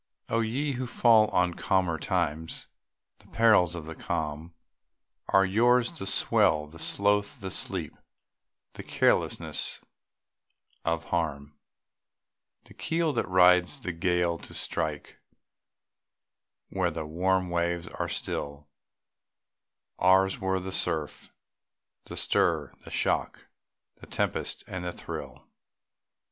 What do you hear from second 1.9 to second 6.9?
times! The perils of the calm Are yours the swell, the